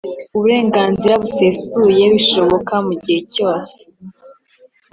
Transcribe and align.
uburenganzira 0.35 1.13
busesuye 1.21 2.03
bishoboka 2.15 2.73
mu 2.85 2.93
gihe 3.01 3.19
cyose 3.33 3.75